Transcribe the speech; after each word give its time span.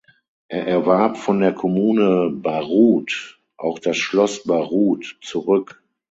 Er 0.47 0.65
erwarb 0.65 1.15
von 1.15 1.41
der 1.41 1.53
Kommune 1.53 2.31
Baruth 2.33 3.37
auch 3.55 3.77
das 3.77 3.97
Schloss 3.97 4.43
Baruth 4.45 5.19
zurück. 5.21 5.83